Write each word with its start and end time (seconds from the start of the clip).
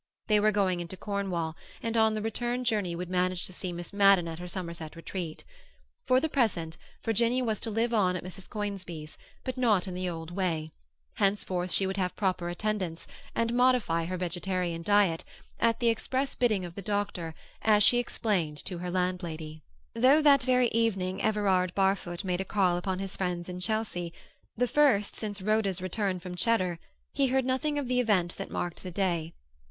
They 0.25 0.39
were 0.39 0.51
going 0.51 0.79
into 0.79 0.97
Cornwall, 0.97 1.55
and 1.83 1.95
on 1.95 2.13
the 2.15 2.23
return 2.23 2.63
journey 2.63 2.95
would 2.95 3.07
manage 3.07 3.45
to 3.45 3.53
see 3.53 3.71
Miss 3.71 3.93
Madden 3.93 4.27
at 4.27 4.39
her 4.39 4.47
Somerset 4.47 4.95
retreat. 4.95 5.43
For 6.07 6.19
the 6.19 6.27
present, 6.27 6.75
Virginia 7.03 7.43
was 7.43 7.59
to 7.59 7.69
live 7.69 7.93
on 7.93 8.15
at 8.15 8.23
Mrs. 8.23 8.49
Conisbee's, 8.49 9.15
but 9.43 9.59
not 9.59 9.87
in 9.87 9.93
the 9.93 10.09
old 10.09 10.31
way; 10.31 10.71
henceforth 11.17 11.71
she 11.71 11.85
would 11.85 11.97
have 11.97 12.15
proper 12.15 12.49
attendance, 12.49 13.05
and 13.35 13.53
modify 13.53 14.05
her 14.05 14.17
vegetarian 14.17 14.81
diet—at 14.81 15.79
the 15.79 15.89
express 15.89 16.33
bidding 16.33 16.65
of 16.65 16.73
the 16.73 16.81
doctor, 16.81 17.35
as 17.61 17.83
she 17.83 17.99
explained 17.99 18.57
to 18.65 18.79
her 18.79 18.89
landlady. 18.89 19.61
Though 19.93 20.23
that 20.23 20.41
very 20.41 20.69
evening 20.69 21.21
Everard 21.21 21.75
Barfoot 21.75 22.23
made 22.23 22.41
a 22.41 22.43
call 22.43 22.75
upon 22.77 22.97
his 22.97 23.15
friends 23.15 23.47
in 23.47 23.59
Chelsea, 23.59 24.13
the 24.57 24.67
first 24.67 25.15
since 25.15 25.43
Rhoda's 25.43 25.79
return 25.79 26.19
from 26.19 26.33
Cheddar, 26.33 26.79
he 27.13 27.27
heard 27.27 27.45
nothing 27.45 27.77
of 27.77 27.87
the 27.87 27.99
event 27.99 28.35
that 28.37 28.49
marked 28.49 28.81
the 28.81 28.89
day. 28.89 29.35